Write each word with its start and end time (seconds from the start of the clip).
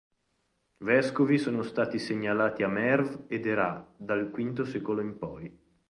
Vescovi 0.79 1.37
sono 1.37 1.61
stati 1.61 1.99
segnalati 1.99 2.63
a 2.63 2.67
Merv 2.67 3.25
ed 3.27 3.45
Herat 3.45 3.87
dal 3.97 4.31
V 4.31 4.61
secolo 4.63 4.99
in 4.99 5.15
poi. 5.19 5.59